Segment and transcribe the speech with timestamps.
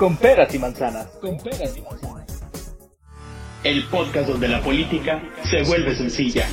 [0.00, 1.08] Con peras y manzanas.
[1.20, 2.42] Con peras y manzanas.
[3.62, 6.48] El podcast donde la política se vuelve sencilla.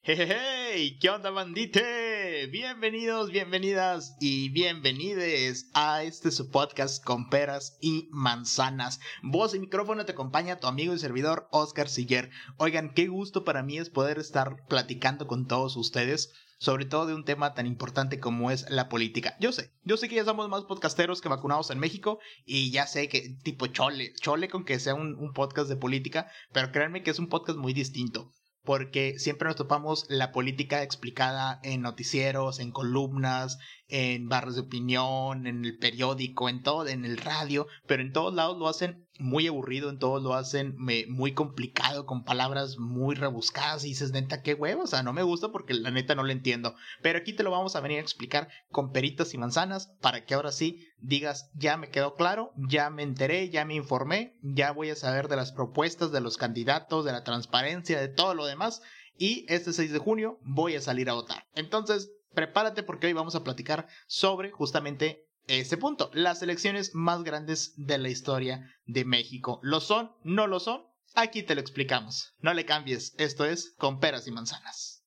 [0.00, 2.07] Hey, ¿qué onda bandite?
[2.46, 9.00] Bienvenidos, bienvenidas y bienvenides a este su podcast con peras y manzanas.
[9.24, 12.30] Voz y micrófono te acompaña tu amigo y servidor Oscar Siller.
[12.56, 17.14] Oigan, qué gusto para mí es poder estar platicando con todos ustedes sobre todo de
[17.14, 19.36] un tema tan importante como es la política.
[19.40, 22.86] Yo sé, yo sé que ya somos más podcasteros que vacunados en México y ya
[22.86, 27.02] sé que tipo chole, chole con que sea un, un podcast de política, pero créanme
[27.02, 28.32] que es un podcast muy distinto
[28.68, 33.56] porque siempre nos topamos la política explicada en noticieros, en columnas,
[33.88, 38.34] en barras de opinión, en el periódico, en todo, en el radio, pero en todos
[38.34, 43.84] lados lo hacen muy aburrido, en todos lo hacen muy complicado, con palabras muy rebuscadas
[43.84, 46.30] y dices, neta, qué huevo, o sea, no me gusta porque la neta no lo
[46.30, 46.74] entiendo.
[47.02, 50.34] Pero aquí te lo vamos a venir a explicar con peritas y manzanas para que
[50.34, 54.90] ahora sí digas, ya me quedó claro, ya me enteré, ya me informé, ya voy
[54.90, 58.82] a saber de las propuestas, de los candidatos, de la transparencia, de todo lo demás.
[59.16, 61.44] Y este 6 de junio voy a salir a votar.
[61.54, 66.10] Entonces, prepárate porque hoy vamos a platicar sobre justamente ese punto.
[66.12, 69.58] Las elecciones más grandes de la historia de México.
[69.62, 70.12] ¿Lo son?
[70.22, 70.82] ¿No lo son?
[71.14, 72.34] Aquí te lo explicamos.
[72.40, 73.14] No le cambies.
[73.18, 75.02] Esto es con peras y manzanas.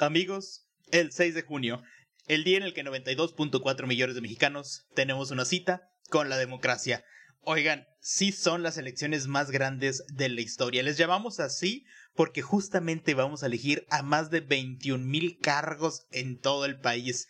[0.00, 1.82] Amigos, el 6 de junio,
[2.26, 7.04] el día en el que 92.4 millones de mexicanos tenemos una cita con la democracia.
[7.42, 10.82] Oigan, sí son las elecciones más grandes de la historia.
[10.82, 16.38] Les llamamos así porque justamente vamos a elegir a más de 21 mil cargos en
[16.38, 17.28] todo el país.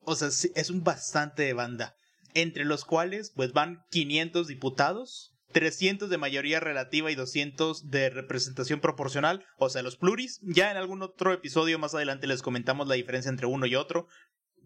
[0.00, 1.94] O sea, es un bastante de banda.
[2.34, 8.80] Entre los cuales, pues van 500 diputados, 300 de mayoría relativa y 200 de representación
[8.80, 10.38] proporcional, o sea, los pluris.
[10.42, 14.06] Ya en algún otro episodio más adelante les comentamos la diferencia entre uno y otro,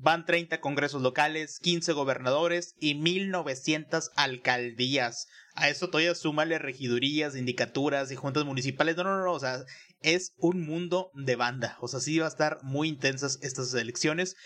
[0.05, 5.29] Van 30 congresos locales, 15 gobernadores y 1900 alcaldías.
[5.55, 8.99] A eso todavía súmale regidurías, indicaturas y juntas municipales.
[8.99, 9.65] No, no, no, o sea,
[10.03, 11.79] es un mundo de banda.
[11.81, 14.37] O sea, sí va a estar muy intensas estas elecciones.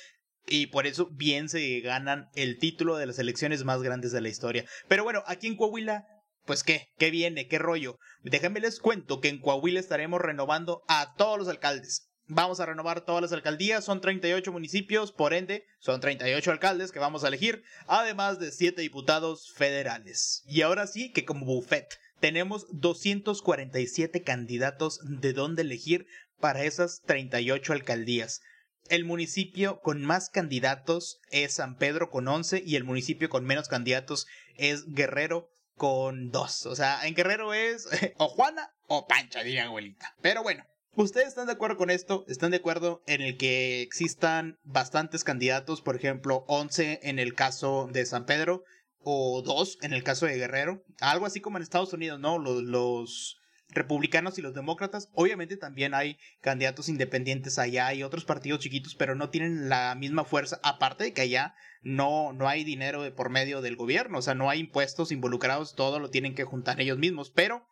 [0.47, 4.28] Y por eso bien se ganan el título de las elecciones más grandes de la
[4.28, 4.64] historia.
[4.86, 6.06] Pero bueno, aquí en Coahuila
[6.44, 7.98] pues qué, qué viene, qué rollo.
[8.22, 12.07] Déjenme les cuento que en Coahuila estaremos renovando a todos los alcaldes.
[12.31, 16.99] Vamos a renovar todas las alcaldías, son 38 municipios, por ende, son 38 alcaldes que
[16.99, 20.43] vamos a elegir, además de 7 diputados federales.
[20.47, 26.06] Y ahora sí que como buffet, tenemos 247 candidatos de dónde elegir
[26.39, 28.43] para esas 38 alcaldías.
[28.91, 33.69] El municipio con más candidatos es San Pedro con 11 y el municipio con menos
[33.69, 36.66] candidatos es Guerrero con 2.
[36.66, 40.15] O sea, en Guerrero es o Juana o Pancha, diría abuelita.
[40.21, 42.25] Pero bueno, ¿Ustedes están de acuerdo con esto?
[42.28, 47.88] ¿Están de acuerdo en el que existan bastantes candidatos, por ejemplo, 11 en el caso
[47.93, 48.65] de San Pedro
[49.00, 50.82] o 2 en el caso de Guerrero?
[51.00, 52.38] Algo así como en Estados Unidos, ¿no?
[52.38, 53.37] Los,
[53.71, 55.10] republicanos y los demócratas.
[55.12, 60.25] Obviamente también hay candidatos independientes allá y otros partidos chiquitos, pero no tienen la misma
[60.25, 60.59] fuerza.
[60.62, 64.34] Aparte de que allá no, no hay dinero de por medio del gobierno, o sea,
[64.34, 67.31] no hay impuestos involucrados, todo lo tienen que juntar ellos mismos.
[67.31, 67.66] Pero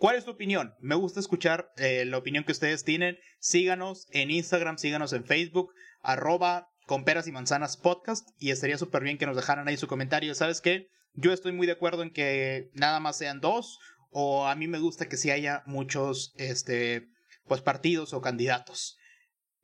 [0.00, 0.74] ¿Cuál es tu opinión?
[0.80, 3.18] Me gusta escuchar eh, la opinión que ustedes tienen.
[3.38, 9.02] Síganos en Instagram, síganos en Facebook, arroba con peras y manzanas podcast y estaría súper
[9.02, 10.34] bien que nos dejaran ahí su comentario.
[10.34, 10.86] ¿Sabes qué?
[11.12, 13.78] Yo estoy muy de acuerdo en que nada más sean dos
[14.08, 17.06] o a mí me gusta que sí haya muchos, este,
[17.46, 18.96] pues partidos o candidatos.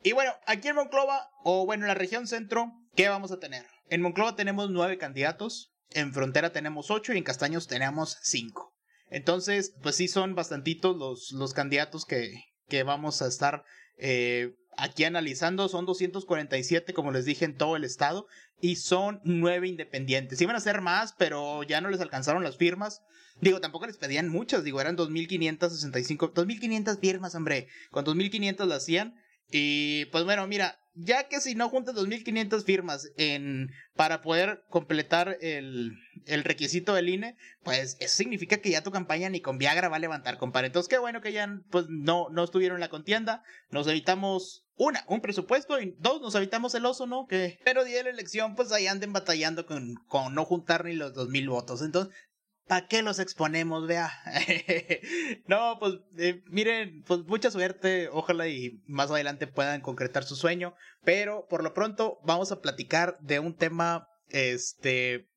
[0.03, 3.65] Y bueno, aquí en Monclova o bueno, en la región centro, ¿qué vamos a tener?
[3.89, 8.75] En Monclova tenemos nueve candidatos, en Frontera tenemos ocho y en Castaños tenemos cinco.
[9.11, 13.65] Entonces, pues sí son bastantitos los, los candidatos que, que vamos a estar
[13.99, 15.69] eh, aquí analizando.
[15.69, 18.27] Son 247, como les dije, en todo el estado.
[18.61, 20.41] Y son nueve independientes.
[20.41, 23.03] Iban a ser más, pero ya no les alcanzaron las firmas.
[23.41, 24.65] Digo, tampoco les pedían muchas.
[24.65, 26.33] Digo, eran 2.565.
[26.33, 27.69] 2.500 firmas, hombre.
[27.91, 29.15] Con 2.500 las hacían.
[29.51, 35.37] Y pues bueno, mira, ya que si no juntas 2.500 firmas en, para poder completar
[35.43, 35.93] el,
[36.25, 39.97] el requisito del INE, pues eso significa que ya tu campaña ni con Viagra va
[39.97, 40.69] a levantar, compadre.
[40.69, 43.43] Entonces, qué bueno que ya pues, no, no estuvieron en la contienda.
[43.70, 47.26] Nos evitamos, una, un presupuesto y dos, nos evitamos el oso, ¿no?
[47.26, 50.94] Que, pero día de la elección, pues ahí anden batallando con, con no juntar ni
[50.94, 51.82] los 2.000 votos.
[51.82, 52.15] Entonces,
[52.67, 54.13] ¿Para qué los exponemos, vea?
[55.47, 60.75] no, pues eh, miren, pues mucha suerte, ojalá y más adelante puedan concretar su sueño,
[61.05, 65.29] pero por lo pronto vamos a platicar de un tema, este,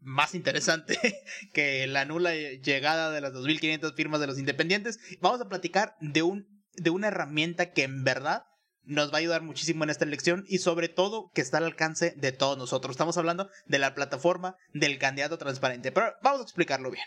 [0.00, 0.98] más interesante
[1.52, 4.98] que la nula llegada de las 2.500 firmas de los independientes.
[5.20, 8.46] Vamos a platicar de un de una herramienta que en verdad
[8.84, 12.14] nos va a ayudar muchísimo en esta elección y sobre todo que está al alcance
[12.16, 12.92] de todos nosotros.
[12.92, 17.04] Estamos hablando de la plataforma del candidato transparente, pero vamos a explicarlo bien.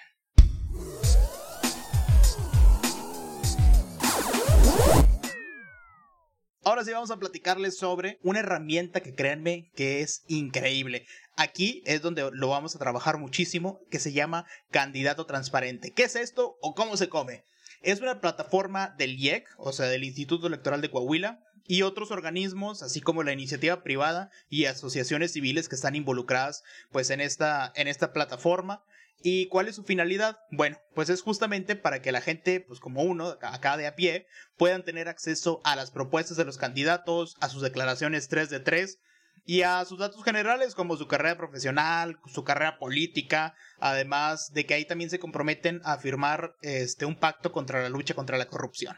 [6.68, 11.06] Ahora sí vamos a platicarles sobre una herramienta que créanme que es increíble.
[11.38, 15.92] Aquí es donde lo vamos a trabajar muchísimo, que se llama Candidato Transparente.
[15.92, 17.44] ¿Qué es esto o cómo se come?
[17.84, 22.84] Es una plataforma del IEC, o sea, del Instituto Electoral de Coahuila, y otros organismos,
[22.84, 27.88] así como la iniciativa privada y asociaciones civiles que están involucradas pues en esta, en
[27.88, 28.84] esta plataforma.
[29.24, 30.38] ¿Y cuál es su finalidad?
[30.52, 34.28] Bueno, pues es justamente para que la gente, pues como uno, acá de a pie,
[34.56, 39.00] puedan tener acceso a las propuestas de los candidatos, a sus declaraciones 3 de 3
[39.46, 44.76] y a sus datos generales como su carrera profesional, su carrera política, además de que
[44.76, 48.98] ahí también se comprometen a firmar este, un pacto contra la lucha contra la corrupción.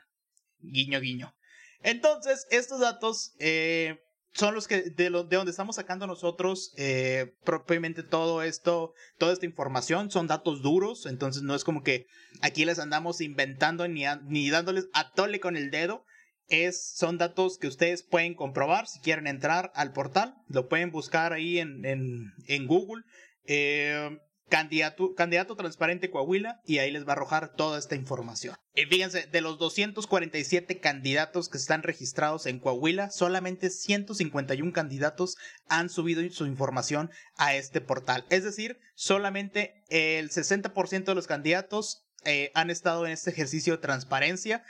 [0.59, 1.36] Guiño, guiño.
[1.83, 3.99] Entonces, estos datos eh,
[4.33, 9.45] son los que de, de donde estamos sacando nosotros eh, propiamente todo esto, toda esta
[9.45, 12.05] información, son datos duros, entonces no es como que
[12.41, 16.03] aquí les andamos inventando ni, ni dándoles a tole con el dedo,
[16.49, 21.33] es, son datos que ustedes pueden comprobar si quieren entrar al portal, lo pueden buscar
[21.33, 23.03] ahí en, en, en Google.
[23.45, 24.17] Eh,
[24.49, 28.55] candidato, candidato transparente Coahuila y ahí les va a arrojar toda esta información.
[28.73, 35.89] Y fíjense, de los 247 candidatos que están registrados en Coahuila, solamente 151 candidatos han
[35.89, 38.25] subido su información a este portal.
[38.29, 43.81] Es decir, solamente el 60% de los candidatos eh, han estado en este ejercicio de
[43.81, 44.63] transparencia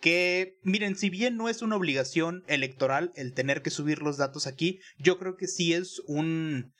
[0.00, 4.48] que miren, si bien no es una obligación electoral el tener que subir los datos
[4.48, 6.72] aquí, yo creo que sí es un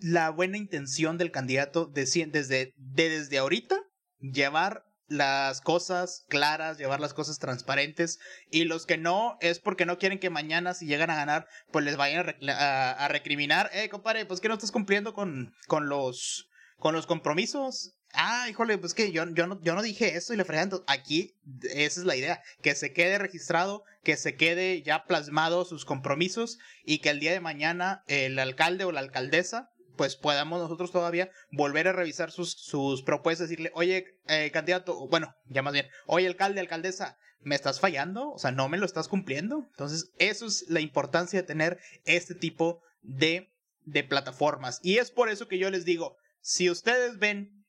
[0.00, 3.82] la buena intención del candidato de, desde, desde ahorita
[4.18, 8.18] llevar las cosas claras, llevar las cosas transparentes
[8.50, 11.84] y los que no es porque no quieren que mañana si llegan a ganar pues
[11.84, 16.48] les vayan a, recriminar, eh compadre, pues que no estás cumpliendo con, con los
[16.78, 17.94] con los compromisos.
[18.14, 20.70] Ah, híjole, pues que yo, yo, no, yo no dije eso y le fregan.
[20.86, 25.84] Aquí, esa es la idea, que se quede registrado, que se quede ya plasmado sus
[25.84, 30.90] compromisos y que el día de mañana el alcalde o la alcaldesa pues podamos nosotros
[30.90, 35.86] todavía volver a revisar sus, sus propuestas, decirle, oye, eh, candidato, bueno, ya más bien,
[36.06, 38.30] oye, alcalde, alcaldesa, ¿me estás fallando?
[38.32, 39.66] O sea, ¿no me lo estás cumpliendo?
[39.70, 43.52] Entonces, eso es la importancia de tener este tipo de,
[43.84, 44.80] de plataformas.
[44.82, 47.63] Y es por eso que yo les digo, si ustedes ven,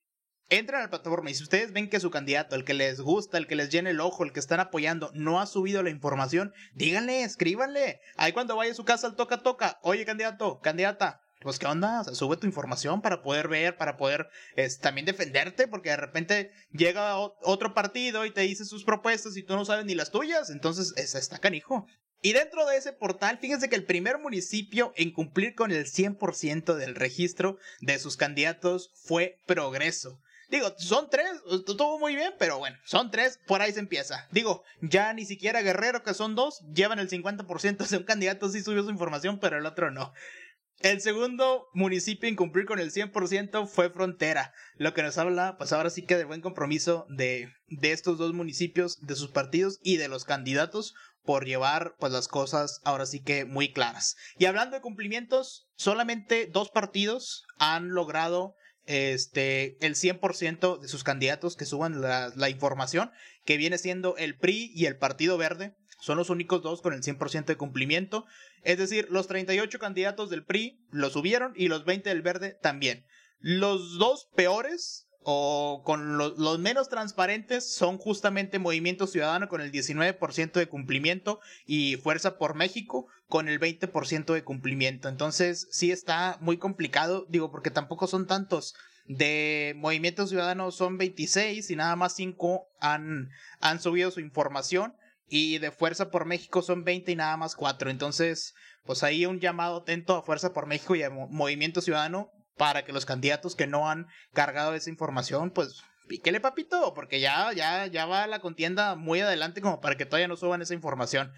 [0.50, 3.38] entran a la plataforma y si ustedes ven que su candidato, el que les gusta,
[3.38, 6.54] el que les llena el ojo, el que están apoyando, no ha subido la información,
[6.74, 8.02] díganle, escríbanle.
[8.16, 12.38] Ahí cuando vaya a su casa toca toca, oye candidato, candidata, pues qué onda, sube
[12.38, 14.28] tu información para poder ver, para poder
[14.82, 19.56] también defenderte, porque de repente llega otro partido y te dice sus propuestas y tú
[19.56, 21.86] no sabes ni las tuyas, entonces está canijo.
[22.22, 26.74] Y dentro de ese portal, fíjense que el primer municipio en cumplir con el 100%
[26.74, 30.20] del registro de sus candidatos fue Progreso.
[30.50, 34.28] Digo, son tres, estuvo muy bien, pero bueno, son tres, por ahí se empieza.
[34.32, 38.62] Digo, ya ni siquiera Guerrero, que son dos, llevan el 50% de un candidato, sí
[38.62, 40.14] subió su información, pero el otro no.
[40.80, 45.72] El segundo municipio en cumplir con el 100% fue Frontera, lo que nos habla, pues
[45.72, 49.98] ahora sí que de buen compromiso de, de estos dos municipios, de sus partidos y
[49.98, 50.94] de los candidatos
[51.24, 54.16] por llevar pues las cosas ahora sí que muy claras.
[54.38, 58.56] Y hablando de cumplimientos, solamente dos partidos han logrado
[58.86, 63.12] este el 100% de sus candidatos que suban la, información,
[63.46, 65.76] que viene siendo el PRI y el Partido Verde.
[66.00, 68.26] Son los únicos dos con el 100% de cumplimiento.
[68.64, 73.06] Es decir, los 38 candidatos del PRI lo subieron y los 20 del Verde también.
[73.40, 80.52] Los dos peores o con los menos transparentes son justamente Movimiento Ciudadano con el 19%
[80.52, 85.10] de cumplimiento y Fuerza por México con el 20% de cumplimiento.
[85.10, 88.76] Entonces sí está muy complicado, digo, porque tampoco son tantos.
[89.08, 93.30] De Movimiento Ciudadano son 26 y nada más 5 han,
[93.60, 94.96] han subido su información.
[95.28, 97.90] Y de Fuerza por México son 20 y nada más 4.
[97.90, 98.54] Entonces,
[98.86, 102.94] pues ahí un llamado atento a Fuerza por México y a Movimiento Ciudadano para que
[102.94, 108.06] los candidatos que no han cargado esa información, pues píquele papito, porque ya, ya, ya
[108.06, 111.34] va la contienda muy adelante como para que todavía no suban esa información.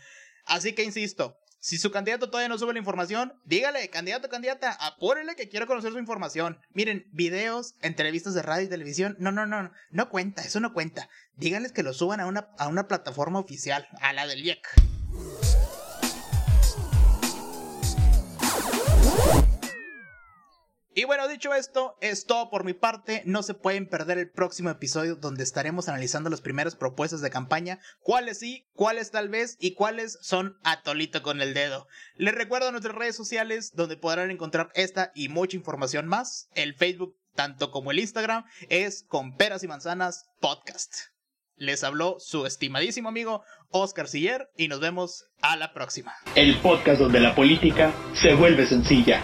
[0.46, 5.36] Así que insisto, si su candidato todavía no sube la información, dígale, candidato, candidata, apúrele
[5.36, 6.62] que quiero conocer su información.
[6.72, 11.10] Miren, videos, entrevistas de radio y televisión, no, no, no, no cuenta, eso no cuenta.
[11.36, 14.87] Díganles que lo suban a una, a una plataforma oficial, a la del IEC.
[20.98, 23.22] Y bueno, dicho esto, es todo por mi parte.
[23.24, 27.78] No se pueden perder el próximo episodio donde estaremos analizando las primeras propuestas de campaña,
[28.00, 31.88] cuáles sí, cuáles tal vez y cuáles son atolito con el dedo.
[32.16, 36.50] Les recuerdo nuestras redes sociales donde podrán encontrar esta y mucha información más.
[36.56, 40.96] El Facebook, tanto como el Instagram, es con peras y manzanas podcast.
[41.58, 46.16] Les habló su estimadísimo amigo Oscar Siller y nos vemos a la próxima.
[46.34, 49.22] El podcast donde la política se vuelve sencilla.